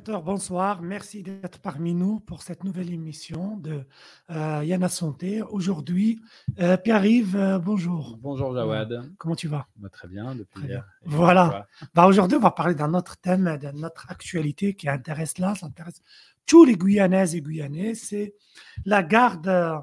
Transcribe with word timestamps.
téléspectateurs, 0.00 0.22
bonsoir. 0.22 0.82
Merci 0.82 1.22
d'être 1.22 1.58
parmi 1.58 1.94
nous 1.94 2.20
pour 2.20 2.42
cette 2.42 2.64
nouvelle 2.64 2.92
émission 2.92 3.56
de 3.58 3.84
euh, 4.30 4.64
Yana 4.64 4.88
Santé. 4.88 5.42
Aujourd'hui, 5.42 6.20
euh, 6.58 6.76
Pierre-Yves, 6.78 7.36
euh, 7.36 7.58
bonjour. 7.58 8.16
Bonjour 8.20 8.54
Jawad. 8.54 9.12
Comment 9.18 9.34
tu 9.34 9.48
vas? 9.48 9.66
Bah, 9.76 9.90
Très 9.90 10.08
bien, 10.08 10.34
depuis 10.34 10.62
hier. 10.66 10.86
Voilà. 11.04 11.66
Bah, 11.92 12.06
Aujourd'hui, 12.06 12.38
on 12.38 12.40
va 12.40 12.50
parler 12.50 12.74
d'un 12.74 12.94
autre 12.94 13.18
thème, 13.20 13.58
d'une 13.58 13.84
autre 13.84 14.06
actualité 14.08 14.74
qui 14.74 14.88
intéresse 14.88 15.38
là, 15.38 15.54
ça 15.54 15.66
intéresse 15.66 16.00
tous 16.46 16.64
les 16.64 16.76
Guyanaises 16.76 17.34
et 17.34 17.42
Guyanais. 17.42 17.94
C'est 17.94 18.34
la 18.86 19.02
garde 19.02 19.48
euh, 19.48 19.76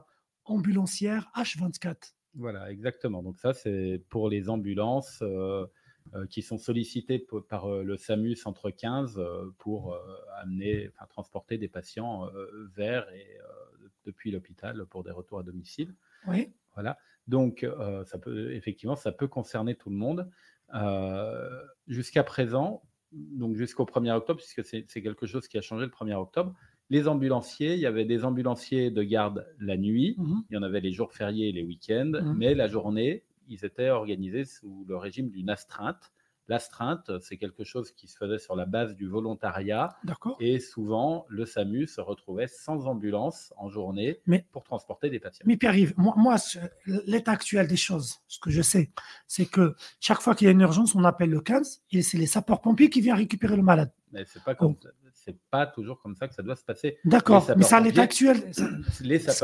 ambulancière 0.45 1.29
H24. 1.35 2.13
Voilà, 2.33 2.71
exactement. 2.71 3.21
Donc 3.21 3.37
ça, 3.37 3.53
c'est 3.53 4.01
pour 4.09 4.29
les 4.29 4.49
ambulances 4.49 5.19
euh, 5.21 5.27
euh, 5.27 5.65
qui 6.29 6.41
sont 6.41 6.57
sollicitées 6.57 7.19
p- 7.19 7.37
par 7.49 7.65
euh, 7.65 7.83
le 7.83 7.97
SAMU 7.97 8.35
Centre 8.35 8.69
15 8.71 9.17
euh, 9.17 9.45
pour 9.57 9.93
euh, 9.93 9.99
amener, 10.41 10.89
enfin, 10.93 11.05
transporter 11.07 11.57
des 11.57 11.67
patients 11.67 12.25
euh, 12.27 12.67
vers 12.75 13.09
et 13.13 13.37
euh, 13.39 13.87
depuis 14.05 14.31
l'hôpital 14.31 14.85
pour 14.85 15.03
des 15.03 15.11
retours 15.11 15.39
à 15.39 15.43
domicile. 15.43 15.93
Oui. 16.27 16.49
Voilà. 16.75 16.97
Donc, 17.27 17.63
euh, 17.63 18.05
ça 18.05 18.17
peut, 18.19 18.53
effectivement, 18.53 18.95
ça 18.95 19.11
peut 19.11 19.27
concerner 19.27 19.75
tout 19.75 19.89
le 19.89 19.95
monde. 19.97 20.29
Euh, 20.73 21.63
Jusqu'à 21.87 22.23
présent, 22.23 22.83
donc 23.13 23.55
jusqu'au 23.55 23.85
1er 23.85 24.11
octobre, 24.11 24.39
puisque 24.41 24.63
c'est 24.65 24.83
c'est 24.89 25.01
quelque 25.01 25.25
chose 25.25 25.47
qui 25.47 25.57
a 25.57 25.61
changé 25.61 25.85
le 25.85 25.91
1er 25.91 26.15
octobre, 26.15 26.53
les 26.89 27.07
ambulanciers, 27.07 27.73
il 27.75 27.79
y 27.79 27.85
avait 27.85 28.03
des 28.05 28.25
ambulanciers 28.25 28.91
de 28.91 29.03
garde 29.03 29.47
la 29.59 29.77
nuit, 29.77 30.15
Mhm. 30.17 30.43
il 30.49 30.53
y 30.55 30.57
en 30.57 30.63
avait 30.63 30.81
les 30.81 30.91
jours 30.91 31.13
fériés 31.13 31.47
et 31.49 31.51
les 31.53 31.63
week-ends, 31.63 32.11
Mhm. 32.21 32.35
mais 32.37 32.53
la 32.55 32.67
journée, 32.67 33.23
ils 33.47 33.65
étaient 33.65 33.89
organisés 33.89 34.45
sous 34.45 34.85
le 34.87 34.97
régime 34.97 35.29
d'une 35.29 35.49
astreinte. 35.49 36.11
L'astreinte, 36.49 37.11
c'est 37.19 37.35
quelque 37.35 37.65
chose 37.65 37.91
qui 37.91 38.07
se 38.07 38.15
faisait 38.15 38.37
sur 38.39 38.55
la 38.55 38.65
base 38.65 38.95
du 38.95 39.05
volontariat 39.05 39.97
D'accord. 40.05 40.37
et 40.39 40.61
souvent 40.61 41.25
le 41.27 41.45
SAMU 41.45 41.87
se 41.87 41.99
retrouvait 41.99 42.47
sans 42.47 42.87
ambulance 42.87 43.53
en 43.57 43.67
journée 43.69 44.21
Mais- 44.27 44.45
pour 44.53 44.63
transporter 44.63 45.09
des 45.09 45.19
patients. 45.19 45.43
Mais 45.45 45.57
Pierre-Yves, 45.57 45.93
moi, 45.97 46.37
l'état 47.05 47.31
actuel 47.33 47.67
des 47.67 47.75
choses, 47.75 48.19
ce 48.27 48.39
que 48.39 48.49
je 48.49 48.61
sais, 48.61 48.91
c'est 49.27 49.45
que 49.45 49.75
chaque 49.99 50.21
fois 50.21 50.35
qu'il 50.35 50.45
y 50.45 50.47
a 50.47 50.51
une 50.51 50.61
urgence, 50.61 50.95
on 50.95 51.03
appelle 51.03 51.31
le 51.31 51.41
15 51.41 51.83
et 51.91 52.01
c'est 52.01 52.17
les 52.17 52.27
sapeurs-pompiers 52.27 52.89
qui 52.89 53.01
viennent 53.01 53.17
récupérer 53.17 53.57
le 53.57 53.63
malade. 53.63 53.91
Mais 54.13 54.23
c'est 54.25 54.41
pas 54.41 54.55
comme 54.55 54.75
c'est 55.11 55.37
pas 55.51 55.67
toujours 55.67 55.99
comme 56.01 56.15
ça 56.15 56.29
que 56.29 56.33
ça 56.33 56.41
doit 56.41 56.55
se 56.55 56.63
passer. 56.63 56.97
D'accord, 57.03 57.51
mais 57.57 57.63
ça, 57.63 57.81
l'état 57.81 58.03
actuel, 58.03 58.37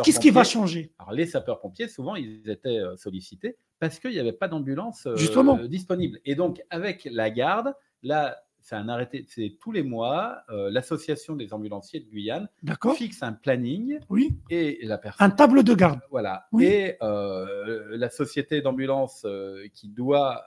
qu'est-ce 0.06 0.20
qui 0.20 0.30
va 0.30 0.46
changer? 0.46 0.94
Alors 0.98 1.12
les 1.12 1.26
sapeurs-pompiers, 1.26 1.90
souvent, 1.90 2.16
ils 2.16 2.50
étaient 2.50 2.80
euh, 2.80 2.96
sollicités 2.96 3.58
parce 3.84 4.00
qu'il 4.00 4.12
n'y 4.12 4.20
avait 4.20 4.31
pas 4.31 4.48
d'ambulance 4.48 5.08
euh, 5.08 5.67
disponible. 5.67 6.22
Et 6.23 6.36
donc, 6.36 6.64
avec 6.70 7.06
la 7.12 7.30
garde, 7.30 7.73
là, 8.02 8.38
c'est 8.62 8.75
un 8.75 8.88
arrêté, 8.88 9.25
c'est 9.28 9.58
tous 9.59 9.73
les 9.73 9.84
mois, 9.84 10.38
euh, 10.50 10.70
l'association 10.72 11.36
des 11.36 11.53
ambulanciers 11.53 12.00
de 12.00 12.06
Guyane 12.06 12.48
fixe 12.95 13.22
un 13.23 13.34
planning 13.34 14.00
Oui, 14.09 14.38
et 14.50 14.80
la 14.84 14.98
personne. 14.98 15.28
un 15.28 15.31
tableau 15.31 15.64
de 15.64 15.73
garde. 15.73 16.00
Voilà. 16.12 16.45
Oui. 16.53 16.64
Et 16.64 16.95
euh, 17.03 17.98
la 17.98 18.09
société 18.09 18.62
d'ambulance 18.62 19.23
euh, 19.25 19.67
qui 19.73 19.90
doit 19.90 20.45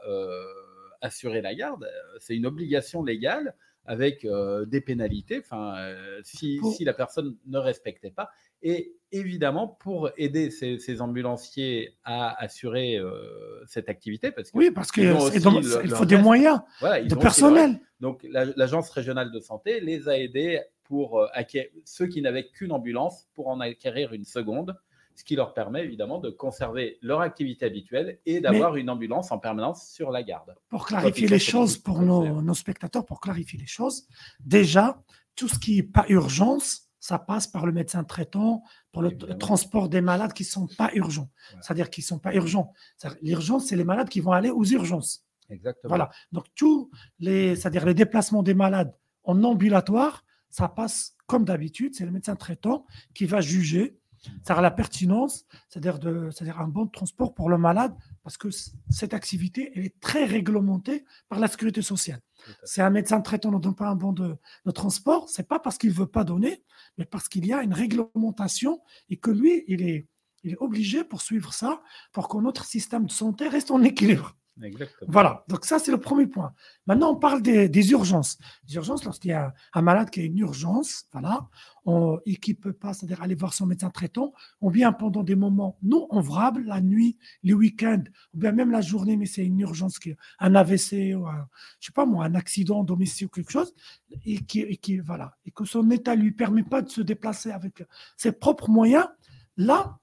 assurer 1.03 1.43
la 1.43 1.55
garde, 1.55 1.87
c'est 2.19 2.35
une 2.35 2.47
obligation 2.47 3.03
légale 3.05 3.55
avec 3.85 4.27
des 4.67 4.81
pénalités 4.81 5.39
enfin, 5.41 5.77
si, 6.25 6.57
Pour- 6.59 6.73
si 6.73 6.85
la 6.85 6.95
personne 6.95 7.37
ne 7.47 7.59
respectait 7.59 8.11
pas. 8.11 8.31
Et 8.63 8.96
évidemment, 9.13 9.69
pour 9.69 10.11
aider 10.17 10.51
ces, 10.51 10.79
ces 10.79 11.01
ambulanciers 11.01 11.97
à 12.05 12.41
assurer 12.43 12.97
euh, 12.97 13.11
cette 13.67 13.89
activité, 13.89 14.31
parce 14.33 14.51
que 14.51 14.59
Oui, 14.59 14.71
parce 14.71 14.91
qu'il 14.93 15.09
faut 15.11 15.31
des 16.05 16.15
reste. 16.17 16.23
moyens 16.25 16.61
voilà, 16.81 17.01
de 17.01 17.07
aussi 17.07 17.17
personnel. 17.17 17.81
donc, 18.01 18.27
la- 18.31 18.45
l'Agence 18.57 18.91
régionale 18.91 19.31
de 19.33 19.41
santé 19.41 19.81
les 19.81 20.09
a 20.09 20.19
aidés 20.19 20.61
pour 20.85 21.21
euh, 21.21 21.27
acquérir 21.33 21.71
ceux 21.85 22.07
qui 22.07 22.21
n'avaient 22.23 22.49
qu'une 22.49 22.73
ambulance 22.73 23.27
pour 23.35 23.49
en 23.49 23.61
acquérir 23.61 24.13
une 24.13 24.25
seconde, 24.25 24.77
ce 25.15 25.25
qui 25.25 25.35
leur 25.35 25.55
permet 25.55 25.83
évidemment 25.83 26.19
de 26.19 26.29
conserver 26.31 26.99
leur 27.01 27.23
activité 27.23 27.65
habituelle 27.65 28.19
et 28.27 28.41
d'avoir 28.41 28.77
une 28.77 28.91
ambulance 28.91 29.33
en 29.33 29.39
permanence 29.39 29.89
sur 29.91 30.11
la 30.11 30.23
garde. 30.23 30.55
Pour 30.69 30.87
clarifier 30.87 31.27
les 31.27 31.39
choses 31.39 31.79
pour 31.79 32.03
nos 32.03 32.55
spectateurs, 32.55 33.07
pour 33.07 33.21
clarifier 33.21 33.59
les 33.59 33.67
choses, 33.67 34.07
déjà, 34.45 35.01
tout 35.35 35.49
ce 35.49 35.59
qui 35.59 35.77
n'est 35.77 35.83
pas 35.85 36.05
urgence, 36.11 36.86
ça 37.07 37.21
passe 37.21 37.47
par 37.47 37.67
le 37.67 37.73
médecin 37.73 38.03
traitant, 38.03 38.65
pour 38.91 39.03
le 39.03 39.11
Évidemment. 39.13 39.39
transport 39.39 39.89
des 39.89 40.01
malades 40.01 40.33
qui 40.33 40.43
ne 40.43 40.49
sont 40.49 40.67
pas 40.67 40.91
urgents. 40.95 41.31
Voilà. 41.51 41.63
C'est-à-dire 41.63 41.89
qu'ils 41.89 42.03
ne 42.03 42.07
sont 42.07 42.19
pas 42.19 42.35
urgents. 42.35 42.73
L'urgence, 43.23 43.67
c'est 43.67 43.77
les 43.77 43.85
malades 43.85 44.09
qui 44.09 44.21
vont 44.21 44.33
aller 44.33 44.51
aux 44.51 44.65
urgences. 44.65 45.25
Exactement. 45.49 45.89
Voilà. 45.89 46.11
Donc, 46.33 46.47
tous 46.57 46.91
les, 47.21 47.55
c'est-à-dire 47.55 47.87
les 47.87 47.95
déplacements 47.95 48.43
des 48.43 48.55
malades 48.55 48.93
en 49.23 49.45
ambulatoire, 49.45 50.25
ça 50.51 50.69
passe 50.69 51.17
comme 51.29 51.45
d'habitude. 51.45 51.95
C'est 51.95 52.05
le 52.05 52.11
médecin 52.11 52.35
traitant 52.35 52.87
qui 53.15 53.25
va 53.27 53.41
juger, 53.41 54.01
c'est-à-dire 54.43 54.63
la 54.63 54.71
pertinence, 54.71 55.45
c'est-à-dire, 55.69 55.99
de, 55.99 56.31
c'est-à-dire 56.31 56.61
un 56.61 56.69
bon 56.69 56.87
transport 56.87 57.35
pour 57.35 57.49
le 57.49 57.59
malade, 57.59 57.95
parce 58.23 58.37
que 58.37 58.51
c- 58.51 58.73
cette 58.91 59.15
activité, 59.15 59.73
elle 59.75 59.85
est 59.85 60.01
très 60.01 60.25
réglementée 60.25 61.05
par 61.29 61.39
la 61.39 61.49
sécurité 61.49 61.83
sociale. 61.83 62.21
C'est 62.65 62.83
un 62.83 62.91
médecin 62.91 63.21
traitant 63.21 63.51
ne 63.51 63.59
donne 63.59 63.75
pas 63.75 63.89
un 63.89 63.97
bon 63.97 64.13
de, 64.13 64.37
de 64.65 64.71
transport, 64.71 65.29
c'est 65.29 65.49
pas 65.49 65.59
parce 65.59 65.79
qu'il 65.79 65.91
veut 65.91 66.07
pas 66.07 66.25
donner, 66.25 66.63
mais 66.99 67.05
parce 67.05 67.29
qu'il 67.29 67.47
y 67.47 67.53
a 67.53 67.63
une 67.63 67.75
réglementation 67.75 68.81
et 69.09 69.17
que 69.17 69.31
lui, 69.31 69.65
il 69.69 69.83
est, 69.83 70.07
il 70.43 70.53
est 70.53 70.59
obligé 70.61 71.03
pour 71.05 71.23
suivre 71.23 71.53
ça, 71.53 71.83
pour 72.13 72.29
que 72.29 72.37
notre 72.39 72.65
système 72.65 73.07
de 73.07 73.13
santé 73.13 73.49
reste 73.49 73.71
en 73.71 73.83
équilibre. 73.83 74.37
Voilà, 75.07 75.45
donc 75.49 75.65
ça 75.65 75.79
c'est 75.79 75.91
le 75.91 76.01
premier 76.01 76.27
point. 76.27 76.55
Maintenant 76.87 77.13
on 77.13 77.17
parle 77.17 77.43
des, 77.43 77.91
urgences. 77.91 78.39
Les 78.69 78.77
urgences, 78.77 79.05
lorsqu'il 79.05 79.31
y 79.31 79.35
a 79.35 79.53
un 79.75 79.83
malade 79.83 80.09
qui 80.11 80.21
a 80.21 80.25
une 80.25 80.39
urgence, 80.39 81.05
voilà, 81.13 81.49
et 82.25 82.37
qui 82.37 82.53
ne 82.53 82.57
peut 82.57 82.73
pas, 82.73 82.95
c'est-à-dire 82.95 83.23
aller 83.23 83.35
voir 83.35 83.53
son 83.53 83.67
médecin 83.67 83.91
traitant, 83.91 84.33
ou 84.61 84.71
bien 84.71 84.93
pendant 84.93 85.23
des 85.23 85.37
moments 85.37 85.79
non 85.83 86.09
ouvrables, 86.11 86.65
la 86.65 86.81
nuit, 86.81 87.19
les 87.43 87.53
week-ends, 87.53 88.05
ou 88.35 88.39
bien 88.39 88.53
même 88.53 88.71
la 88.71 88.81
journée, 88.81 89.17
mais 89.17 89.27
c'est 89.27 89.45
une 89.45 89.61
urgence, 89.61 89.99
qui, 89.99 90.15
un 90.41 90.55
AVC 90.55 91.15
ou 91.15 91.27
un, 91.27 91.49
je 91.79 91.87
sais 91.87 91.93
pas 91.93 92.07
moi, 92.07 92.25
un 92.25 92.35
accident 92.35 92.83
domestique 92.83 93.29
ou 93.29 93.31
quelque 93.31 93.53
chose, 93.53 93.75
et 94.25 94.39
qui, 94.45 94.61
et 94.61 94.77
qui 94.79 94.99
voilà, 94.99 95.37
et 95.45 95.51
que 95.51 95.65
son 95.65 95.91
état 95.91 96.15
lui 96.15 96.33
permet 96.33 96.65
pas 96.65 96.83
de 96.83 96.89
se 96.89 97.03
déplacer 97.03 97.51
avec 97.51 97.85
ses 98.17 98.33
propres 98.33 98.71
moyens. 98.71 99.07
Là, 99.59 99.99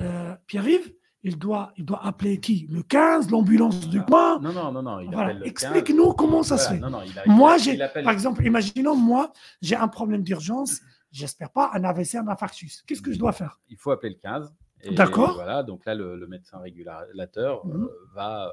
euh, 0.00 0.34
Pierre-Yves, 0.46 0.92
il 1.22 1.38
doit, 1.38 1.72
il 1.76 1.84
doit 1.84 2.04
appeler 2.04 2.38
qui? 2.40 2.66
Le 2.70 2.82
15, 2.82 3.30
l'ambulance 3.30 3.88
du 3.88 4.00
coin? 4.02 4.38
Non, 4.40 4.52
non, 4.52 4.70
non, 4.72 4.82
non. 4.82 5.00
Il 5.00 5.10
Voilà. 5.10 5.30
appelle 5.30 5.38
le 5.38 5.44
15. 5.44 5.50
Explique-nous 5.50 6.12
comment 6.12 6.42
ça 6.42 6.58
se 6.58 6.68
fait. 6.70 6.78
non, 6.78 6.90
non, 6.90 7.02
il 7.02 7.18
a- 7.18 7.26
Moi, 7.26 7.56
il 7.56 7.62
j'ai, 7.62 7.80
appelle- 7.82 8.04
par 8.04 8.12
exemple, 8.12 8.44
imaginons, 8.44 8.94
moi, 8.94 9.32
j'ai 9.60 9.74
un 9.76 9.88
problème 9.88 10.22
d'urgence, 10.22 10.80
j'espère 11.10 11.50
pas 11.50 11.70
un 11.74 11.82
AVC, 11.84 12.16
un 12.16 12.28
infarctus. 12.28 12.82
Qu'est-ce 12.86 13.02
que 13.02 13.12
je 13.12 13.18
dois 13.18 13.32
faire? 13.32 13.60
Il 13.68 13.76
faut 13.76 13.90
appeler 13.90 14.10
le 14.14 14.20
15. 14.20 14.54
Et 14.82 14.94
D'accord. 14.94 15.34
Voilà, 15.34 15.62
donc 15.62 15.84
là, 15.86 15.94
le, 15.94 16.16
le 16.16 16.26
médecin 16.28 16.58
régulateur 16.58 17.64
euh, 17.66 17.70
Mhm. 17.78 17.88
va 18.14 18.46
euh, 18.48 18.50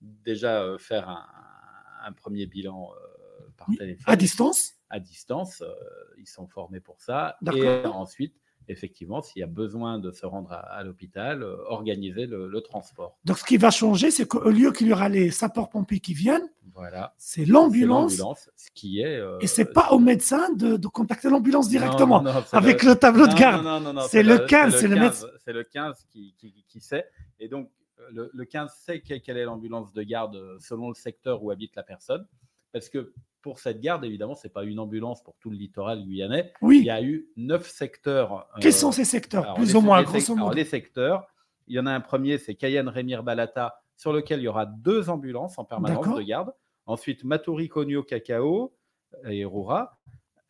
déjà 0.00 0.60
euh, 0.62 0.76
faire 0.76 1.08
un, 1.08 1.24
un 2.04 2.12
premier 2.12 2.46
bilan 2.46 2.90
par 3.56 3.68
Oui, 3.68 3.76
téléphone. 3.78 4.04
À 4.12 4.16
distance 4.16 4.74
à 4.92 4.98
distance. 4.98 5.62
ils 6.18 6.26
sont 6.26 6.48
formés 6.48 6.80
pour 6.80 7.00
ça. 7.00 7.36
Et 7.40 7.44
D'accord. 7.44 7.96
ensuite, 7.96 8.34
effectivement, 8.70 9.20
s'il 9.22 9.40
y 9.40 9.42
a 9.42 9.46
besoin 9.46 9.98
de 9.98 10.10
se 10.10 10.24
rendre 10.26 10.52
à, 10.52 10.58
à 10.60 10.82
l'hôpital, 10.84 11.42
euh, 11.42 11.56
organiser 11.66 12.26
le, 12.26 12.46
le 12.48 12.60
transport. 12.60 13.18
Donc, 13.24 13.38
ce 13.38 13.44
qui 13.44 13.56
va 13.56 13.70
changer, 13.70 14.10
c'est 14.10 14.26
qu'au 14.26 14.50
lieu 14.50 14.72
qu'il 14.72 14.86
y 14.88 14.92
aura 14.92 15.08
les 15.08 15.30
sapeurs-pompiers 15.30 16.00
qui 16.00 16.14
viennent, 16.14 16.48
Voilà. 16.74 17.14
c'est 17.18 17.44
l'ambulance. 17.44 18.20
ce 18.56 18.70
qui 18.74 19.00
est. 19.00 19.16
euh, 19.16 19.38
Et 19.40 19.46
c'est 19.46 19.72
pas 19.72 19.90
au 19.92 19.98
médecin 19.98 20.52
de, 20.54 20.76
de 20.76 20.88
contacter 20.88 21.28
l'ambulance 21.28 21.68
directement, 21.68 22.22
non, 22.22 22.32
non, 22.32 22.42
c'est 22.46 22.56
avec 22.56 22.82
le- 22.82 22.90
le 22.90 22.96
tableau 22.96 23.26
de 23.26 23.34
garde. 23.34 23.64
non, 23.64 23.80
non, 23.80 23.92
non, 23.92 24.02
C'est 24.08 24.22
le 24.22 24.38
15, 24.38 24.76
c'est 24.76 24.88
le 24.88 24.96
15, 24.96 25.26
C'est 25.44 25.52
le 25.52 25.64
15 25.64 26.06
qui, 26.10 26.34
qui, 26.38 26.54
qui 26.68 26.80
sait. 26.80 27.06
Et 27.38 27.48
donc, 27.48 27.70
le, 28.12 28.30
le 28.32 28.44
15 28.44 28.72
sait 28.84 29.00
que- 29.00 29.18
quelle 29.18 29.36
est 29.36 29.44
l'ambulance 29.44 29.92
de 29.92 30.02
garde 30.02 30.38
selon 30.58 30.88
le 30.88 30.94
secteur 30.94 31.42
où 31.44 31.50
habite 31.50 31.76
la 31.76 31.82
personne. 31.82 32.26
Parce 32.72 32.88
que 32.88 33.12
pour 33.42 33.58
cette 33.58 33.80
garde, 33.80 34.04
évidemment, 34.04 34.34
ce 34.34 34.46
n'est 34.46 34.52
pas 34.52 34.64
une 34.64 34.78
ambulance 34.78 35.22
pour 35.22 35.34
tout 35.40 35.50
le 35.50 35.56
littoral 35.56 36.02
guyanais. 36.04 36.52
Il 36.62 36.66
Oui. 36.66 36.82
y 36.84 36.90
a 36.90 37.02
eu 37.02 37.28
neuf 37.36 37.68
secteurs. 37.68 38.48
euh, 38.56 38.60
Quels 38.60 38.72
sont 38.72 38.92
ces 38.92 39.04
secteurs, 39.04 39.44
alors, 39.44 39.54
plus 39.56 39.74
ou 39.74 39.80
moins, 39.80 40.02
grosso 40.02 40.34
modo 40.36 40.54
les 40.54 40.64
secteurs, 40.64 41.26
il 41.66 41.74
y 41.76 41.78
en 41.78 41.86
a 41.86 41.92
un 41.92 42.00
premier, 42.00 42.38
c'est 42.38 42.54
Cayenne 42.54 42.88
Rémire 42.88 43.22
Balata, 43.22 43.80
sur 43.96 44.12
lequel 44.12 44.40
il 44.40 44.44
y 44.44 44.48
aura 44.48 44.66
deux 44.66 45.10
ambulances 45.10 45.58
en 45.58 45.64
permanence 45.64 46.14
de 46.16 46.22
garde. 46.22 46.52
Ensuite, 46.86 47.22
Maturi 47.24 47.68
Conio 47.68 48.02
Cacao 48.02 48.74
et 49.24 49.44
Roura. 49.44 49.98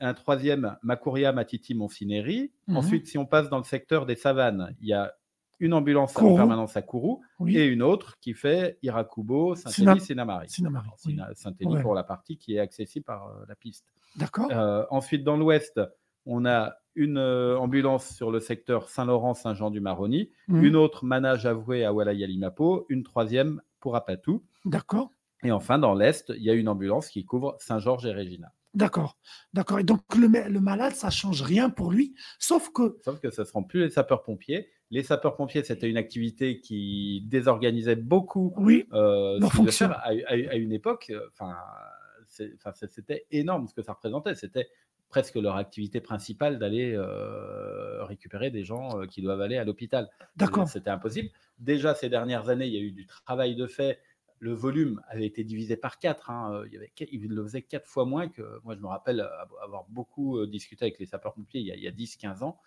Un 0.02 0.14
troisième, 0.14 0.78
Makuria 0.82 1.32
Matiti 1.32 1.74
Monsineri. 1.74 2.52
Mhm. 2.68 2.76
Ensuite, 2.76 3.06
si 3.06 3.18
on 3.18 3.26
passe 3.26 3.50
dans 3.50 3.58
le 3.58 3.64
secteur 3.64 4.06
des 4.06 4.16
savanes, 4.16 4.74
il 4.80 4.88
y 4.88 4.92
a 4.94 5.12
une 5.60 5.72
ambulance 5.74 6.12
Kourou. 6.14 6.32
en 6.32 6.36
permanence 6.36 6.76
à 6.76 6.82
Kourou 6.82 7.22
Oui. 7.38 7.56
et 7.56 7.66
une 7.66 7.82
autre 7.82 8.18
qui 8.20 8.34
fait 8.34 8.78
Irakubo, 8.82 9.54
Saint-Élie, 9.54 10.00
Sinamari. 10.00 10.48
Sinamari, 10.48 10.88
oui. 11.06 11.18
Saint-Élie 11.34 11.74
Ouais. 11.74 11.82
pour 11.82 11.94
la 11.94 12.02
partie 12.02 12.36
qui 12.38 12.56
est 12.56 12.58
accessible 12.60 13.04
par 13.04 13.28
euh, 13.28 13.44
la 13.48 13.54
piste. 13.54 13.84
D'accord. 14.16 14.48
Euh, 14.50 14.84
ensuite, 14.90 15.22
dans 15.22 15.36
l'ouest, 15.36 15.80
on 16.26 16.44
a 16.46 16.74
une 16.96 17.18
euh, 17.18 17.56
ambulance 17.58 18.08
sur 18.08 18.30
le 18.30 18.40
secteur 18.40 18.88
Saint-Laurent-Saint-Jean-du-Maroni, 18.88 20.30
Mhm. 20.48 20.64
une 20.64 20.76
autre 20.76 21.04
manage 21.04 21.46
avoué 21.46 21.84
à 21.84 21.92
Walaya-Limapo, 21.92 22.86
une 22.88 23.02
troisième 23.04 23.60
pour 23.80 23.96
Apatou. 23.96 24.42
D'accord. 24.64 25.10
Et 25.42 25.52
enfin, 25.52 25.78
dans 25.78 25.94
l'est, 25.94 26.30
il 26.36 26.42
y 26.42 26.50
a 26.50 26.54
une 26.54 26.68
ambulance 26.68 27.08
qui 27.08 27.24
couvre 27.24 27.56
Saint-Georges 27.58 28.04
et 28.06 28.12
Regina. 28.12 28.52
D'accord, 28.74 29.16
d'accord. 29.52 29.78
Et 29.80 29.84
donc 29.84 30.00
le, 30.16 30.28
le 30.48 30.60
malade, 30.60 30.94
ça 30.94 31.10
change 31.10 31.42
rien 31.42 31.70
pour 31.70 31.90
lui, 31.90 32.14
sauf 32.38 32.70
que. 32.72 32.98
Sauf 33.04 33.18
que 33.20 33.30
ce 33.30 33.40
ne 33.40 33.46
seront 33.46 33.64
plus 33.64 33.80
les 33.84 33.90
sapeurs-pompiers. 33.90 34.68
Les 34.90 35.02
sapeurs-pompiers, 35.04 35.62
c'était 35.62 35.88
une 35.88 35.96
activité 35.96 36.60
qui 36.60 37.22
désorganisait 37.26 37.96
beaucoup 37.96 38.52
Oui, 38.56 38.86
euh, 38.92 39.38
ce 39.70 39.84
à, 39.84 39.90
à- 40.08 40.10
à 40.28 40.54
une 40.56 40.72
époque. 40.72 41.10
euh, 41.10 41.28
Enfin, 41.32 41.56
c'était 42.28 43.26
énorme 43.30 43.66
ce 43.68 43.74
que 43.74 43.82
ça 43.82 43.92
représentait. 43.92 44.34
C'était 44.34 44.68
presque 45.08 45.34
leur 45.36 45.56
activité 45.56 46.00
principale 46.00 46.58
d'aller 46.58 46.92
euh, 46.94 48.04
récupérer 48.04 48.50
des 48.50 48.64
gens 48.64 49.00
euh, 49.00 49.06
qui 49.06 49.22
doivent 49.22 49.40
aller 49.40 49.56
à 49.58 49.64
l'hôpital. 49.64 50.08
D'accord. 50.36 50.68
C'était 50.68 50.90
impossible. 50.90 51.30
Déjà, 51.58 51.94
ces 51.94 52.08
dernières 52.08 52.48
années, 52.48 52.66
il 52.66 52.72
y 52.74 52.78
a 52.78 52.80
eu 52.80 52.92
du 52.92 53.06
travail 53.06 53.56
de 53.56 53.66
fait. 53.66 53.98
Le 54.38 54.52
volume 54.54 55.02
avait 55.08 55.26
été 55.26 55.44
divisé 55.44 55.76
par 55.76 55.98
quatre. 55.98 56.30
hein. 56.30 56.62
Il, 56.66 56.72
y 56.72 56.76
avait, 56.76 56.90
il 57.12 57.28
le 57.28 57.42
faisait 57.42 57.62
quatre 57.62 57.86
fois 57.86 58.06
moins 58.06 58.28
que. 58.28 58.42
Moi, 58.64 58.74
je 58.74 58.80
me 58.80 58.86
rappelle 58.86 59.20
avoir 59.62 59.84
beaucoup 59.88 60.46
discuté 60.46 60.84
avec 60.86 60.98
les 60.98 61.06
sapeurs-pompiers 61.06 61.60
il 61.60 61.66
y 61.66 61.72
a, 61.72 61.76
il 61.76 61.82
y 61.82 61.88
a 61.88 61.92
10-15 61.92 62.42
ans. 62.42 62.58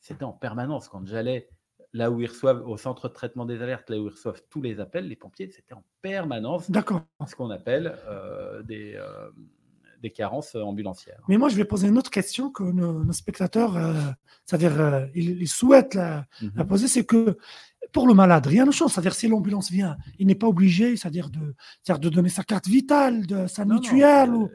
C'était 0.00 0.24
en 0.24 0.32
permanence. 0.32 0.88
Quand 0.88 1.06
j'allais 1.06 1.48
là 1.92 2.10
où 2.10 2.20
ils 2.20 2.28
reçoivent, 2.28 2.66
au 2.68 2.76
centre 2.76 3.08
de 3.08 3.14
traitement 3.14 3.44
des 3.44 3.60
alertes, 3.62 3.90
là 3.90 3.98
où 3.98 4.06
ils 4.06 4.10
reçoivent 4.10 4.42
tous 4.48 4.62
les 4.62 4.80
appels, 4.80 5.06
les 5.08 5.16
pompiers, 5.16 5.50
c'était 5.50 5.74
en 5.74 5.84
permanence 6.02 6.70
D'accord. 6.70 7.02
ce 7.26 7.34
qu'on 7.34 7.50
appelle 7.50 7.96
euh, 8.06 8.62
des, 8.62 8.94
euh, 8.96 9.30
des 10.00 10.10
carences 10.10 10.54
ambulancières. 10.54 11.20
Mais 11.28 11.36
moi, 11.36 11.48
je 11.48 11.56
vais 11.56 11.64
poser 11.64 11.88
une 11.88 11.98
autre 11.98 12.10
question 12.10 12.50
que 12.50 12.62
nos, 12.62 13.04
nos 13.04 13.12
spectateurs, 13.12 13.76
euh, 13.76 13.92
c'est-à-dire, 14.46 15.08
ils, 15.14 15.42
ils 15.42 15.48
souhaitent 15.48 15.94
la, 15.94 16.26
la 16.54 16.62
Mhm. 16.62 16.66
poser, 16.68 16.88
c'est 16.88 17.04
que 17.04 17.36
pour 17.92 18.06
le 18.06 18.14
malade, 18.14 18.46
rien 18.46 18.64
ne 18.66 18.70
change. 18.70 18.92
C'est-à-dire, 18.92 19.14
si 19.14 19.26
l'ambulance 19.26 19.70
vient, 19.70 19.96
il 20.18 20.28
n'est 20.28 20.34
pas 20.36 20.46
obligé, 20.46 20.96
c'est-à-dire 20.96 21.28
de, 21.28 21.54
c'est-à-dire 21.82 22.00
de 22.10 22.14
donner 22.14 22.28
sa 22.28 22.44
carte 22.44 22.68
vitale, 22.68 23.26
de 23.26 23.46
sa 23.48 23.64
Non, 23.64 23.74
mutuelle, 23.74 24.32
ou 24.32 24.48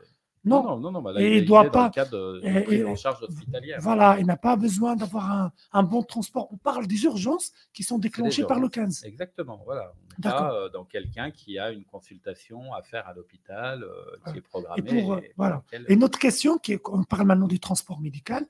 non, 0.46 0.64
non. 0.64 0.80
non, 0.80 0.92
non, 0.92 1.02
bah 1.02 1.12
là, 1.14 1.22
Et 1.22 1.38
il, 1.38 1.44
il 1.44 1.46
doit 1.46 1.70
pas- 1.72 1.86
le 1.86 1.92
cadre 1.92 2.12
de 2.12 2.42
et- 2.44 2.62
prise 2.64 2.80
et- 2.82 2.86
en 2.86 2.96
charge 2.96 3.24
hospitalière. 3.24 3.80
Voilà, 3.82 4.18
il 4.20 4.26
n'a 4.26 4.38
pas 4.38 4.56
besoin 4.56 4.96
d'avoir 4.96 5.32
un, 5.32 5.52
un 5.74 5.84
bon 5.84 6.04
transport. 6.04 6.48
On 6.52 6.58
parle 6.58 6.88
des 6.88 7.04
urgences 7.04 7.52
qui 7.74 7.84
sont 7.84 7.98
déclenchées 8.00 8.46
par 8.46 8.60
le 8.60 8.70
15. 8.70 9.04
Exactement, 9.06 9.62
voilà. 9.66 9.94
On 10.18 10.22
pas 10.22 10.54
euh, 10.54 10.70
dans 10.70 10.86
quelqu'un 10.86 11.32
qui 11.32 11.60
a 11.60 11.72
une 11.72 11.84
consultation 11.84 12.74
à 12.74 12.82
faire 12.82 13.08
à 13.08 13.14
l'hôpital, 13.14 13.84
euh, 13.84 14.32
qui 14.32 14.38
est 14.38 14.42
programmée. 14.42 14.80
Et 14.80 14.84
pour, 15.02 15.14
euh, 15.14 15.18
et 15.18 15.22
pour 15.24 15.34
voilà. 15.38 15.56
laquelle- 15.72 15.86
Et 15.90 15.94
une 15.94 16.04
autre 16.04 16.20
question, 16.20 16.58
qui 16.58 16.74
est, 16.74 16.82
on 16.86 17.04
parle 17.04 17.26
maintenant 17.28 17.48
du 17.48 17.60
transport 17.60 18.00
médical, 18.00 18.46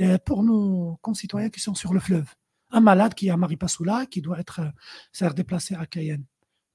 euh, 0.00 0.16
pour 0.24 0.42
nos 0.42 0.98
concitoyens 1.02 1.50
qui 1.50 1.60
sont 1.60 1.74
sur 1.74 1.92
le 1.92 2.00
fleuve. 2.00 2.32
Un 2.70 2.80
malade 2.80 3.14
qui 3.14 3.26
est 3.26 3.30
à 3.30 3.36
Maripasoula, 3.36 4.06
qui 4.06 4.22
doit 4.22 4.38
être 4.38 4.60
c'est-à-dire 5.12 5.34
déplacé 5.34 5.74
à 5.74 5.84
Cayenne. 5.86 6.24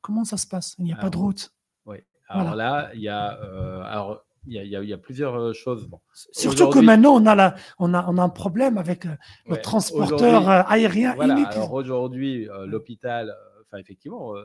Comment 0.01 0.25
ça 0.25 0.38
se 0.38 0.45
passe? 0.45 0.75
Il 0.78 0.83
n'y 0.86 0.94
a 0.94 0.98
pas 0.98 1.10
de 1.10 1.18
route. 1.18 1.51
Oui. 1.86 1.98
Alors 2.28 2.48
Voilà. 2.50 2.63
là, 2.83 2.92
il 2.94 3.01
y 3.01 3.07
a, 3.10 3.28
alors, 3.86 4.24
il 4.47 4.53
y 4.53 4.75
a, 4.75 4.81
il 4.83 4.89
y 4.89 4.97
plusieurs 4.97 5.36
euh, 5.36 5.53
choses. 5.53 5.88
Bon, 5.88 6.00
Surtout 6.13 6.69
que 6.69 6.80
maintenant, 6.80 7.13
on 7.15 7.25
a, 7.25 7.36
la, 7.36 7.56
on, 7.80 7.94
a, 7.94 8.06
on 8.09 8.18
a 8.18 8.21
un 8.24 8.30
problème 8.30 8.77
avec 8.77 9.06
euh, 9.06 9.09
le 9.47 9.53
Ouais, 9.53 9.62
transporteur 9.62 10.50
euh, 10.50 10.62
aérien 10.68 11.15
Voilà, 11.15 11.36
alors 11.50 11.74
aujourd'hui, 11.74 12.50
euh, 12.50 12.65
l'hôpital, 12.65 13.30
euh, 13.30 13.62
enfin 13.63 13.77
effectivement, 13.77 14.36
euh, 14.36 14.44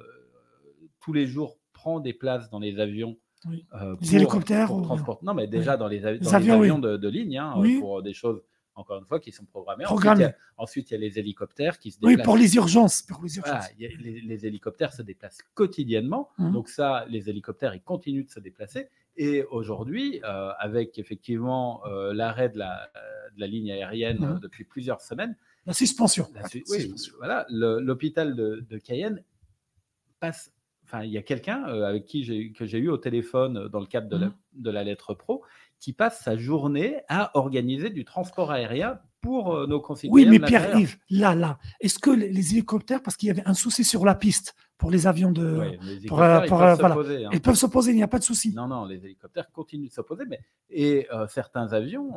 tous 1.01 1.13
les 1.13 1.27
jours 1.27 1.59
prend 1.73 2.01
des 2.01 2.13
places 2.13 2.51
dans 2.51 2.59
les 2.61 2.79
avions. 2.81 3.17
Oui. 3.49 3.65
Les 4.03 4.17
hélicoptères 4.17 4.67
pour 4.67 4.79
ou- 4.79 4.83
transporter- 4.83 5.25
Non, 5.25 5.33
mais 5.33 5.47
déjà 5.47 5.77
dans 5.79 5.89
les, 5.89 6.05
avi- 6.05 6.19
Les 6.19 6.25
dans 6.25 6.31
les 6.31 6.35
avions, 6.51 6.59
oui. 6.61 6.81
de, 6.81 6.97
de 6.99 7.09
ligne, 7.09 7.39
hein, 7.39 7.55
Oui. 7.57 7.79
pour 7.81 8.03
des 8.03 8.13
choses, 8.13 8.43
encore 8.75 8.99
une 8.99 9.07
fois, 9.07 9.19
qui 9.19 9.33
sont 9.33 9.47
programmées. 9.47 9.87
Ensuite, 9.87 10.13
il 10.17 10.21
y 10.21 10.25
a, 10.25 10.35
ensuite, 10.59 10.91
il 10.91 10.95
y 10.95 10.97
a 10.97 11.01
les 11.01 11.19
hélicoptères 11.19 11.79
qui 11.79 11.91
se 11.91 11.99
Oui, 12.03 12.11
déplacent. 12.11 12.25
pour 12.27 12.37
les 12.37 12.55
urgences. 12.57 13.01
Pour 13.03 13.23
les 13.23 13.35
urgences. 13.39 13.51
Voilà, 13.79 13.95
a- 13.95 13.99
les, 14.03 14.21
les 14.21 14.47
hélicoptères 14.47 14.93
se 14.93 15.01
déplacent 15.01 15.39
quotidiennement. 15.55 16.29
Mhm. 16.37 16.53
Donc 16.53 16.69
ça, 16.69 17.07
les 17.09 17.31
hélicoptères, 17.31 17.75
ils 17.75 17.81
continuent 17.83 18.27
de 18.27 18.31
se 18.31 18.41
déplacer. 18.41 18.89
Et 19.23 19.45
aujourd'hui, 19.51 20.21
euh, 20.25 20.51
avec 20.59 20.99
effectivement 20.99 21.85
euh, 21.87 22.15
l'arrêt 22.15 22.49
de 22.49 22.59
la, 22.59 22.91
de 23.37 23.41
la 23.41 23.47
ligne 23.47 23.71
aérienne 23.71 24.19
Mhm. 24.21 24.25
euh, 24.37 24.39
depuis 24.39 24.65
plusieurs 24.65 25.03
semaines, 25.03 25.37
La 25.67 25.75
suspension. 25.75 26.27
la 26.35 26.41
La 26.43 26.49
su- 26.49 26.65
oui, 26.71 26.81
suspension. 26.81 27.15
voilà, 27.19 27.45
l'hôpital 27.51 28.35
de, 28.35 28.65
de 28.69 28.79
Cayenne 28.79 29.23
passe. 30.21 30.51
Enfin, 30.85 31.05
il 31.05 31.11
y 31.11 31.19
a 31.19 31.23
quelqu'un 31.23 31.69
euh, 31.69 31.85
avec 31.85 32.07
qui 32.07 32.25
j'ai 32.25 32.51
que 32.53 32.65
j'ai 32.65 32.79
eu 32.79 32.89
au 32.89 32.97
téléphone 32.97 33.59
euh, 33.59 33.69
dans 33.69 33.81
le 33.81 33.87
cadre 33.87 34.09
de, 34.09 34.17
la, 34.17 34.27
Mhm. 34.29 34.35
de 34.55 34.71
la 34.71 34.85
lettre 34.85 35.13
pro 35.15 35.45
qui 35.79 35.93
passe 35.93 36.23
sa 36.23 36.37
journée 36.39 37.03
à 37.09 37.37
organiser 37.39 37.91
du 37.91 38.05
transport 38.05 38.51
aérien 38.51 39.01
pour 39.21 39.55
euh, 39.55 39.67
nos 39.67 39.77
Oui, 39.77 39.83
concitoyens. 39.83 40.31
mais 40.31 40.39
de 40.39 40.43
l'intérieur. 40.43 40.71
Pierre-Yves, 40.71 40.99
là, 41.11 41.35
là, 41.35 41.59
est-ce 41.81 41.99
que 41.99 42.11
les, 42.11 42.31
les 42.31 42.53
hélicoptères, 42.53 43.03
parce 43.03 43.17
qu'il 43.17 43.29
y 43.29 43.31
avait 43.31 43.47
un 43.47 43.55
souci 43.55 43.85
sur 43.85 44.05
la 44.05 44.15
piste 44.15 44.55
pour 44.79 44.91
les 44.91 45.07
avions 45.07 45.31
de. 45.31 45.59
Ouais, 45.59 45.79
les 45.83 46.07
pour, 46.07 46.23
hélicoptères, 46.23 46.43
euh, 46.43 46.47
pour, 46.47 46.59
peuvent 46.59 46.69
euh, 46.69 46.75
se 46.75 46.81
voilà. 46.81 46.95
poser, 46.95 47.25
hein. 47.25 47.31
Ils 47.33 47.41
peuvent 47.41 47.55
s'opposer, 47.55 47.91
il 47.93 47.97
n'y 47.97 48.03
a 48.03 48.09
pas 48.09 48.19
de 48.19 48.25
souci. 48.25 48.55
Non, 48.55 48.67
non, 48.67 48.85
les 48.85 49.05
hélicoptères 49.05 49.51
continuent 49.51 49.89
de 49.89 49.93
s'opposer, 49.93 50.25
mais 50.27 50.41
et 50.71 51.07
euh, 51.13 51.27
certains 51.29 51.73
avions 51.73 52.15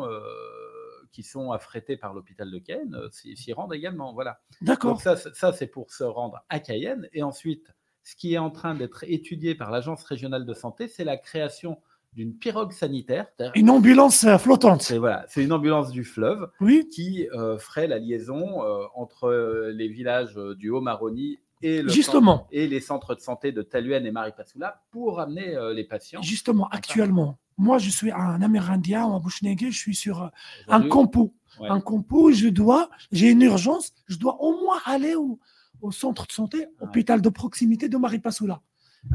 qui 1.11 1.21
sont 1.21 1.51
affrétés 1.51 1.95
par 1.95 2.13
l'hôpital 2.15 2.49
de 2.49 2.57
Cayenne 2.57 2.97
s'y 3.11 3.53
rendent 3.53 3.73
également. 3.73 4.13
Voilà. 4.13 4.39
D'accord. 4.61 4.93
Donc 4.93 5.01
ça, 5.01 5.15
ça 5.15 5.53
c'est 5.53 5.67
pour 5.67 5.91
se 5.91 6.03
rendre 6.03 6.43
à 6.49 6.59
Cayenne. 6.59 7.07
Et 7.13 7.21
ensuite, 7.21 7.71
ce 8.03 8.15
qui 8.15 8.33
est 8.33 8.39
en 8.39 8.49
train 8.49 8.73
d'être 8.73 9.03
étudié 9.07 9.53
par 9.53 9.69
l'agence 9.69 10.03
régionale 10.03 10.45
de 10.45 10.53
santé, 10.53 10.87
c'est 10.87 11.03
la 11.03 11.17
création 11.17 11.79
d'une 12.15 12.33
pirogue 12.33 12.71
sanitaire. 12.71 13.27
Une 13.55 13.69
ambulance 13.69 14.23
euh, 14.23 14.37
flottante. 14.37 14.81
C'est 14.83 14.97
voilà, 14.97 15.25
c'est 15.27 15.43
une 15.43 15.51
ambulance 15.53 15.91
du 15.91 16.03
fleuve 16.03 16.49
Oui, 16.61 16.87
qui 16.89 17.27
euh, 17.33 17.57
ferait 17.57 17.87
la 17.87 17.97
liaison 17.99 18.63
euh, 18.63 18.83
entre 18.95 19.71
les 19.73 19.87
villages 19.87 20.35
du 20.57 20.69
Haut-Maroni 20.69 21.39
et 21.61 21.77
le 21.81 21.89
centre- 21.89 21.93
justement. 21.95 22.47
et 22.51 22.67
les 22.67 22.79
centres 22.81 23.15
de 23.15 23.19
santé 23.21 23.51
de 23.51 23.61
Taluenne 23.61 24.05
et 24.05 24.11
Maripasoula 24.11 24.81
pour 24.91 25.19
amener 25.19 25.55
euh, 25.55 25.73
les 25.73 25.83
patients. 25.85 26.21
Justement, 26.21 26.67
actuellement, 26.69 27.37
moi, 27.57 27.77
je 27.77 27.89
suis 27.89 28.11
un 28.11 28.41
Amérindien 28.41 29.05
ou 29.05 29.13
un 29.13 29.19
Bouchnégé, 29.19 29.71
je 29.71 29.77
suis 29.77 29.95
sur 29.95 30.29
un 30.67 30.81
compo. 30.89 31.33
ouais. 31.59 31.69
Un 31.69 31.79
compo, 31.81 32.31
je 32.31 32.47
dois, 32.49 32.89
j'ai 33.11 33.29
une 33.31 33.41
urgence, 33.43 33.93
je 34.07 34.17
dois 34.17 34.41
au 34.41 34.59
moins 34.61 34.79
aller 34.85 35.15
au, 35.15 35.39
au 35.81 35.91
centre 35.91 36.25
de 36.27 36.31
santé, 36.31 36.65
hôpital 36.81 37.21
de 37.21 37.29
proximité 37.29 37.89
de 37.89 37.97
Maripasoula. 37.97 38.61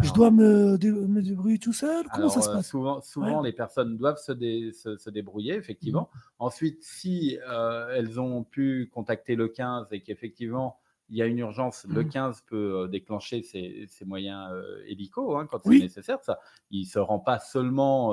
Je 0.02 0.12
dois 0.12 0.30
me, 0.30 0.76
dé- 0.76 0.90
me 0.92 1.22
débrouiller 1.22 1.58
tout 1.58 1.72
seul? 1.72 2.04
Comment 2.12 2.28
Alors, 2.28 2.30
ça 2.30 2.42
se 2.42 2.50
euh, 2.50 2.52
passe? 2.54 2.68
Souvent, 2.68 3.00
souvent 3.00 3.40
les 3.42 3.52
personnes 3.52 3.96
doivent 3.96 4.18
se, 4.18 4.32
dé- 4.32 4.72
se- 4.72 4.96
se 4.96 5.10
débrouiller, 5.10 5.54
effectivement. 5.54 6.10
Mhm. 6.14 6.20
Ensuite, 6.40 6.82
si 6.82 7.38
euh, 7.48 7.88
elles 7.96 8.20
ont 8.20 8.44
pu 8.44 8.90
contacter 8.92 9.34
le 9.34 9.48
15 9.48 9.88
et 9.92 10.00
qu'effectivement, 10.02 10.78
il 11.08 11.16
y 11.16 11.22
a 11.22 11.26
une 11.26 11.38
urgence, 11.38 11.86
le 11.88 12.02
Mhm. 12.02 12.08
15 12.10 12.42
peut 12.42 12.82
euh, 12.84 12.86
déclencher 12.88 13.42
ses, 13.42 13.86
ses 13.88 14.04
moyens 14.04 14.52
euh, 14.52 14.82
hélicaux 14.86 15.36
hein, 15.38 15.46
quand 15.50 15.62
Oui. 15.64 15.78
c'est 15.78 15.84
nécessaire. 15.84 16.18
Ça. 16.22 16.38
Il 16.70 16.82
ne 16.82 16.86
se 16.86 16.98
rend 16.98 17.18
pas 17.18 17.38
seulement 17.38 18.12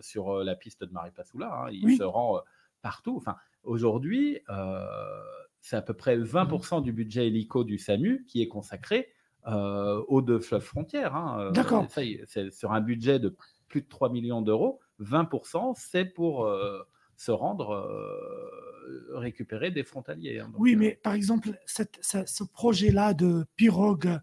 sur 0.00 0.42
la 0.42 0.56
piste 0.56 0.82
de 0.82 0.92
Maripasoula, 0.92 1.64
hein, 1.66 1.70
il 1.70 1.84
Oui. 1.84 1.96
se 1.96 2.02
rend 2.02 2.40
partout. 2.82 3.16
Enfin, 3.16 3.36
Aujourd'hui, 3.64 4.38
c'est 5.60 5.76
à 5.76 5.82
peu 5.82 5.92
près 5.94 6.16
Mhm. 6.16 6.24
20% 6.24 6.80
du 6.80 6.92
budget 6.92 7.26
hélico 7.26 7.62
du 7.64 7.76
SAMU 7.78 8.24
qui 8.26 8.40
est 8.40 8.48
consacré 8.48 9.08
euh, 9.48 10.02
aux 10.08 10.22
deux 10.22 10.40
fleuves 10.40 10.62
frontières. 10.62 11.14
hein. 11.16 11.38
Euh, 11.40 11.50
D'accord. 11.50 11.86
C'est 11.90 12.50
sur 12.50 12.72
un 12.72 12.80
budget 12.80 13.18
de 13.18 13.36
plus 13.68 13.82
de 13.82 13.88
3 13.88 14.10
millions 14.10 14.42
d'euros. 14.42 14.80
20%, 15.00 15.74
c'est 15.76 16.04
pour 16.04 16.44
euh, 16.46 16.78
se 17.16 17.30
rendre 17.30 17.70
euh, 17.72 19.18
récupérer 19.18 19.70
des 19.70 19.84
frontaliers. 19.84 20.40
hein. 20.40 20.46
Donc, 20.52 20.60
Oui, 20.60 20.74
euh, 20.74 20.78
mais 20.78 21.00
par 21.02 21.12
exemple, 21.14 21.50
cette- 21.66 21.98
ce, 22.00 22.18
ce 22.26 22.44
projet-là 22.44 23.14
de 23.14 23.44
pirogue, 23.56 24.18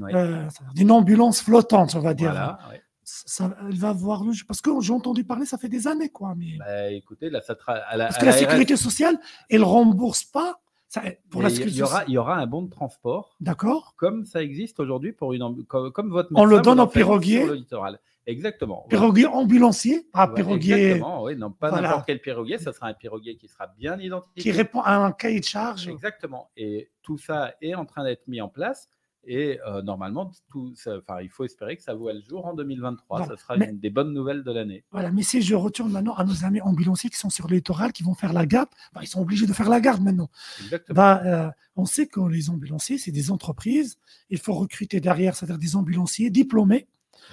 euh, 0.00 0.48
d'une 0.74 0.90
ambulance 0.90 1.40
flottante, 1.40 1.94
on 1.94 2.00
va 2.00 2.14
dire, 2.14 2.30
Voilà, 2.32 2.58
ouais. 2.70 2.82
ça, 3.04 3.56
elle 3.68 3.76
va 3.76 3.92
voir 3.92 4.24
le. 4.24 4.32
Parce 4.46 4.60
que 4.60 4.70
j'ai 4.80 4.92
entendu 4.92 5.24
parler, 5.24 5.46
ça 5.46 5.58
fait 5.58 5.68
des 5.68 5.86
années, 5.86 6.10
quoi. 6.10 6.34
Mais... 6.36 6.56
Bah, 6.58 6.90
écoutez, 6.90 7.30
là, 7.30 7.40
ça 7.40 7.54
tra- 7.54 7.82
à 7.86 7.96
la, 7.96 8.06
Parce 8.06 8.16
à 8.16 8.20
que 8.20 8.26
la 8.26 8.32
sécurité 8.32 8.76
sociale, 8.76 9.18
elle 9.48 9.62
rembourse 9.64 10.24
pas. 10.24 10.60
Ça, 10.88 11.02
pour 11.30 11.42
la 11.42 11.48
mais 11.50 11.54
il 11.56 11.76
y, 11.76 11.82
aura, 11.82 11.90
sociale. 11.90 12.04
il 12.08 12.12
y 12.14 12.18
aura 12.18 12.36
un 12.36 12.46
bon 12.46 12.62
de 12.62 12.70
transport 12.70 13.36
D'accord 13.40 13.94
comme 13.96 14.24
ça 14.24 14.42
existe 14.42 14.80
aujourd'hui 14.80 15.12
pour 15.12 15.34
une 15.34 15.64
comme, 15.66 15.92
comme 15.92 16.10
votre 16.10 16.30
On 16.34 16.46
le 16.46 16.60
donne 16.60 16.80
en 16.80 16.86
piroguier. 16.86 17.40
sur 17.42 17.48
le 17.48 17.54
littoral. 17.54 18.00
Exactement. 18.26 18.86
Piroguier 18.90 19.26
ambulancier, 19.26 20.06
pas 20.12 20.26
Ouais, 20.28 20.34
piroguier 20.34 20.74
Exactement, 20.74 21.22
oui, 21.24 21.36
non, 21.36 21.50
pas 21.50 21.70
Voilà. 21.70 21.88
n'importe 21.88 22.06
quel 22.06 22.20
piroguier, 22.20 22.58
ce 22.58 22.72
sera 22.72 22.86
un 22.88 22.94
piroguier 22.94 23.36
qui 23.36 23.48
sera 23.48 23.66
bien 23.66 23.98
identifié. 23.98 24.42
qui 24.42 24.50
répond 24.50 24.80
à 24.80 24.96
un 24.96 25.12
cahier 25.12 25.40
de 25.40 25.44
charge. 25.44 25.88
Exactement. 25.88 26.50
Et 26.56 26.90
tout 27.02 27.16
ça 27.18 27.54
est 27.62 27.74
en 27.74 27.84
train 27.86 28.04
d'être 28.04 28.26
mis 28.28 28.40
en 28.42 28.48
place. 28.48 28.90
Et 29.24 29.58
euh, 29.66 29.82
normalement, 29.82 30.30
tout, 30.50 30.72
ça- 30.74 31.00
il 31.22 31.28
faut 31.28 31.44
espérer 31.44 31.76
que 31.76 31.82
ça 31.82 31.92
voit 31.94 32.12
le 32.14 32.22
jour 32.22 32.46
en 32.46 32.54
2023. 32.54 33.20
Non, 33.20 33.26
Ce 33.28 33.36
sera 33.36 33.56
mais- 33.56 33.66
une 33.68 33.78
des 33.78 33.90
bonnes 33.90 34.12
nouvelles 34.14 34.42
de 34.42 34.50
l'année. 34.52 34.84
Voilà, 34.90 35.10
mais 35.10 35.22
si 35.22 35.42
je 35.42 35.54
retourne 35.54 35.92
maintenant 35.92 36.14
à 36.14 36.24
nos 36.24 36.44
amis 36.44 36.60
ambulanciers 36.62 37.10
qui 37.10 37.18
sont 37.18 37.28
sur 37.28 37.46
le 37.48 37.56
littoral, 37.56 37.92
qui 37.92 38.02
vont 38.02 38.14
faire 38.14 38.32
la 38.32 38.46
garde, 38.46 38.68
bah, 38.94 39.00
ils 39.02 39.06
sont 39.08 39.20
obligés 39.20 39.46
de 39.46 39.52
faire 39.52 39.68
la 39.68 39.80
garde 39.80 40.02
maintenant. 40.02 40.30
Exactement. 40.62 40.96
Bah, 40.96 41.22
euh, 41.26 41.50
on 41.76 41.84
sait 41.84 42.06
que 42.06 42.20
les 42.20 42.48
ambulanciers, 42.48 42.96
c'est 42.96 43.12
des 43.12 43.30
entreprises. 43.30 43.98
Il 44.30 44.38
faut 44.38 44.54
recruter 44.54 45.00
derrière, 45.00 45.36
c'est-à-dire 45.36 45.58
des 45.58 45.76
ambulanciers 45.76 46.30
diplômés. 46.30 46.86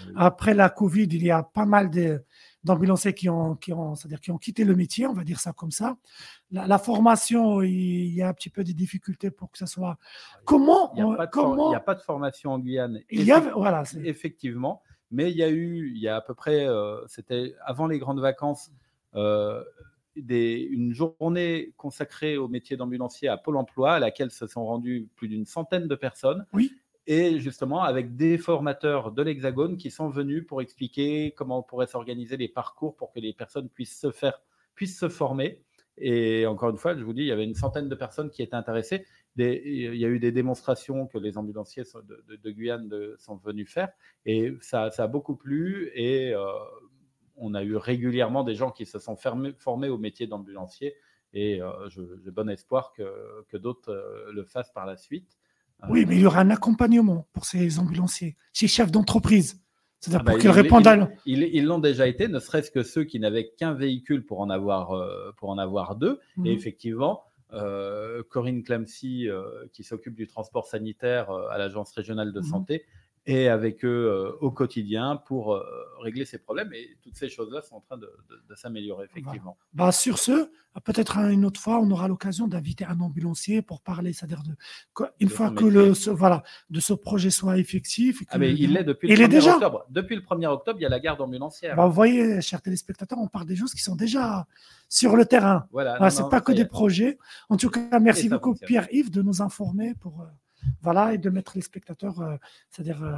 Oui. 0.07 0.13
Après 0.17 0.53
la 0.53 0.69
Covid, 0.69 1.03
il 1.05 1.23
y 1.23 1.31
a 1.31 1.43
pas 1.43 1.65
mal 1.65 1.89
de- 1.89 2.21
d'ambulanciers 2.65 3.13
qui 3.13 3.29
ont, 3.29 3.55
qui, 3.55 3.71
ont, 3.71 3.95
c'est-à-dire 3.95 4.19
qui 4.19 4.31
ont 4.31 4.37
quitté 4.37 4.63
le 4.65 4.75
métier, 4.75 5.07
on 5.07 5.13
va 5.13 5.23
dire 5.23 5.39
ça 5.39 5.53
comme 5.53 5.71
ça. 5.71 5.97
La, 6.51 6.67
la 6.67 6.77
formation, 6.79 7.61
il 7.61 8.13
y 8.13 8.21
a 8.21 8.27
un 8.27 8.33
petit 8.33 8.49
peu 8.49 8.63
des 8.63 8.73
difficultés 8.73 9.31
pour 9.31 9.51
que 9.51 9.57
ça 9.57 9.67
soit. 9.67 9.97
Comment 10.43 10.91
Il 10.95 11.03
n'y 11.05 11.13
a, 11.13 11.15
pas 11.15 11.25
de 11.27 11.31
for- 11.31 11.43
il 11.43 11.55
comment 11.57 11.71
y 11.71 11.75
a 11.75 11.79
pas 11.79 11.95
de 11.95 12.01
formation 12.01 12.51
en 12.51 12.59
Guyane. 12.59 12.99
il 13.09 13.23
y 13.23 13.31
a- 13.31 13.39
voilà, 13.39 13.85
c'est- 13.85 14.03
Effectivement. 14.05 14.81
Mais 15.11 15.29
il 15.31 15.37
y 15.37 15.43
a 15.43 15.49
eu, 15.49 15.91
il 15.95 16.01
y 16.01 16.07
a 16.07 16.15
à 16.17 16.21
peu 16.21 16.33
près, 16.33 16.67
c'était 17.07 17.55
avant 17.63 17.87
les 17.87 17.99
grandes 17.99 18.19
vacances, 18.19 18.71
des, 20.15 20.61
une 20.71 20.93
journée 20.93 21.73
consacrée 21.77 22.37
au 22.37 22.47
métier 22.47 22.77
d'ambulancier 22.77 23.27
à 23.27 23.37
Pôle 23.37 23.57
emploi, 23.57 23.95
à 23.95 23.99
laquelle 23.99 24.31
se 24.31 24.47
sont 24.47 24.65
rendues 24.65 25.09
plus 25.15 25.27
d'une 25.27 25.45
centaine 25.45 25.87
de 25.87 25.95
personnes. 25.95 26.45
Oui. 26.53 26.71
Et 27.07 27.39
justement, 27.39 27.83
avec 27.83 28.15
des 28.15 28.37
formateurs 28.37 29.11
de 29.11 29.21
l'Hexagone 29.21 29.77
qui 29.77 29.91
sont 29.91 30.09
venus 30.09 30.45
pour 30.47 30.61
expliquer 30.61 31.33
comment 31.37 31.59
on 31.59 31.63
pourrait 31.63 31.87
s'organiser 31.87 32.37
les 32.37 32.47
parcours 32.47 32.95
pour 32.95 33.11
que 33.11 33.19
les 33.19 33.33
personnes 33.33 33.69
puissent 33.69 33.99
se 33.99 35.09
former. 35.09 35.61
Et 35.97 36.45
encore 36.45 36.71
une 36.71 36.77
fois, 36.77 36.97
je 36.97 37.03
vous 37.03 37.13
dis, 37.13 37.21
il 37.21 37.27
y 37.27 37.31
avait 37.31 37.45
une 37.45 37.53
centaine 37.53 37.87
de 37.87 37.95
personnes 37.95 38.29
qui 38.29 38.41
étaient 38.41 38.55
intéressées. 38.55 39.05
Il 39.37 39.95
y 39.95 40.05
a 40.05 40.07
eu 40.07 40.19
des 40.19 40.31
démonstrations 40.31 41.07
que 41.07 41.17
les 41.17 41.37
ambulanciers 41.37 41.83
de, 41.83 42.51
Guyane 42.51 42.89
sont 43.17 43.37
venus 43.37 43.71
faire. 43.71 43.89
Et 44.25 44.53
ça, 44.61 44.89
ça 44.91 45.03
a 45.03 45.07
beaucoup 45.07 45.35
plu. 45.35 45.91
Et 45.93 46.33
euh, 46.33 46.43
on 47.37 47.53
a 47.53 47.63
eu 47.63 47.75
régulièrement 47.75 48.43
des 48.43 48.55
gens 48.55 48.71
qui 48.71 48.85
se 48.85 48.99
sont 48.99 49.15
formés 49.15 49.89
au 49.89 49.97
métier 49.97 50.27
d'ambulancier 50.27 50.95
et 51.35 51.61
euh, 51.61 51.89
j'ai 51.89 52.31
bon 52.31 52.49
espoir 52.49 52.93
que, 52.93 53.57
d'autres 53.57 53.91
euh, 53.91 54.31
le 54.31 54.45
fassent 54.45 54.71
par 54.71 54.85
la 54.85 54.95
suite. 54.95 55.37
Oui, 55.89 56.05
mais 56.07 56.15
il 56.15 56.21
y 56.21 56.25
aura 56.25 56.39
un 56.39 56.49
accompagnement 56.49 57.27
pour 57.33 57.45
ces 57.45 57.79
ambulanciers, 57.79 58.35
ces 58.53 58.67
chefs 58.67 58.91
d'entreprise. 58.91 59.61
C'est-à-dire 59.99 60.21
ah 60.21 60.25
pour 60.25 60.35
bah, 60.35 60.41
qu'ils 60.41 60.51
répondent 60.51 60.87
à. 60.87 61.09
Ils 61.25 61.65
l'ont 61.65 61.79
déjà 61.79 62.07
été, 62.07 62.27
ne 62.27 62.39
serait-ce 62.39 62.71
que 62.71 62.83
ceux 62.83 63.03
qui 63.03 63.19
n'avaient 63.19 63.49
qu'un 63.57 63.73
véhicule 63.73 64.25
pour 64.25 64.39
en 64.39 64.49
avoir, 64.49 64.91
euh, 64.91 65.31
pour 65.37 65.49
en 65.49 65.57
avoir 65.57 65.95
deux. 65.95 66.19
Et 66.37 66.41
mhm. 66.41 66.47
effectivement, 66.47 67.23
Corinne 68.29 68.63
Clamcy, 68.63 69.27
qui 69.71 69.83
s'occupe 69.83 70.15
du 70.15 70.27
transport 70.27 70.67
sanitaire 70.67 71.29
à 71.31 71.57
l'Agence 71.57 71.91
régionale 71.91 72.33
de 72.33 72.39
mhm. 72.39 72.45
santé, 72.45 72.85
et 73.27 73.49
avec 73.49 73.83
eux 73.83 74.07
euh, 74.07 74.31
au 74.39 74.51
quotidien 74.51 75.15
pour 75.15 75.55
euh, 75.55 75.63
régler 76.01 76.25
ces 76.25 76.37
problèmes. 76.37 76.71
Et 76.73 76.97
toutes 77.01 77.15
ces 77.15 77.29
choses-là 77.29 77.61
sont 77.61 77.75
en 77.75 77.81
train 77.81 77.97
de, 77.97 78.09
s'améliorer, 78.55 79.05
effectivement. 79.05 79.57
Bah, 79.73 79.91
sur 79.91 80.19
ce, 80.19 80.49
peut-être 80.83 81.17
une 81.17 81.43
autre 81.43 81.59
fois, 81.59 81.79
on 81.79 81.89
aura 81.89 82.07
l'occasion 82.07 82.47
d'inviter 82.47 82.85
un 82.85 82.99
ambulancier 82.99 83.61
pour 83.61 83.81
parler, 83.81 84.13
c'est-à-dire 84.13 84.43
de, 84.43 84.55
une 85.19 85.29
fois 85.29 85.49
que 85.49 85.65
le, 85.65 85.93
ce, 85.93 86.11
voilà, 86.11 86.43
de 86.69 86.79
ce 86.79 86.93
projet 86.93 87.31
soit 87.31 87.57
effectif. 87.57 88.21
ah, 88.29 88.37
mais 88.37 88.53
il 88.53 88.73
l'est 88.73 88.83
depuis 88.83 89.07
le 89.07 89.15
1er 89.15 89.27
déjà... 89.27 89.55
octobre. 89.55 89.85
Depuis 89.89 90.15
le 90.15 90.21
1er 90.21 90.47
octobre, 90.47 90.79
il 90.79 90.83
y 90.83 90.87
a 90.87 90.89
la 90.89 90.99
garde 90.99 91.19
ambulancière. 91.19 91.75
Bah, 91.75 91.87
vous 91.87 91.93
voyez, 91.93 92.41
chers 92.41 92.61
téléspectateurs, 92.61 93.17
on 93.19 93.27
parle 93.27 93.47
des 93.47 93.55
choses 93.55 93.73
qui 93.73 93.81
sont 93.81 93.95
déjà 93.95 94.45
sur 94.87 95.15
le 95.15 95.25
terrain. 95.25 95.67
Voilà, 95.71 96.09
Ce 96.11 96.21
n'est 96.21 96.29
pas 96.29 96.41
que 96.41 96.51
des 96.51 96.65
projets. 96.65 97.17
En 97.49 97.57
tout 97.57 97.71
cas, 97.71 97.99
merci 97.99 98.29
beaucoup, 98.29 98.53
Pierre-Yves, 98.53 99.09
de 99.09 99.23
nous 99.23 99.41
informer 99.41 99.95
pour. 99.95 100.27
Voilà, 100.81 101.13
et 101.13 101.17
de 101.17 101.29
mettre 101.29 101.53
les 101.55 101.61
spectateurs, 101.61 102.21
euh, 102.21 102.37
c'est-à-dire 102.69 103.03
euh, 103.03 103.17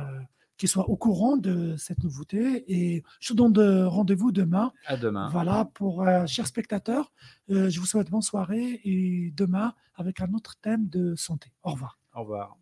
qu'ils 0.57 0.69
soient 0.69 0.89
au 0.89 0.95
courant 0.95 1.37
de 1.37 1.75
cette 1.77 2.03
nouveauté. 2.03 2.63
Et 2.67 3.03
je 3.19 3.33
vous 3.33 3.35
donne 3.49 3.85
rendez-vous 3.85 4.31
demain. 4.31 4.71
À 4.85 4.97
demain. 4.97 5.29
Voilà, 5.29 5.65
pour 5.73 6.01
euh, 6.01 6.25
chers 6.25 6.47
spectateurs, 6.47 7.11
je 7.49 7.79
vous 7.79 7.85
souhaite 7.85 8.09
bonne 8.09 8.21
soirée 8.21 8.81
et 8.83 9.31
demain 9.35 9.73
avec 9.95 10.21
un 10.21 10.33
autre 10.33 10.55
thème 10.61 10.87
de 10.87 11.15
santé. 11.15 11.51
Au 11.63 11.71
revoir. 11.71 11.99
Au 12.13 12.21
revoir. 12.21 12.57